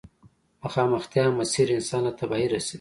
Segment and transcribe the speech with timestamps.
[0.63, 2.69] مخامختيا مسير انسان له تباهي رسوي.